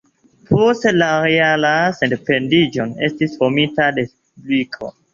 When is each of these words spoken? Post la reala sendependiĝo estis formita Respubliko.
Post 0.51 0.87
la 0.95 1.09
reala 1.25 1.75
sendependiĝo 1.99 2.91
estis 3.11 3.39
formita 3.39 3.95
Respubliko. 4.03 4.95